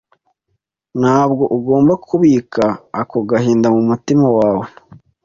[0.99, 2.65] ntabwo ugomba kubika
[3.01, 4.67] ako gahinda mu mutima wawe.